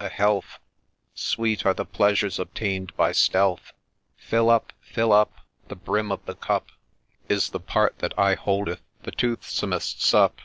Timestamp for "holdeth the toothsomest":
8.34-10.00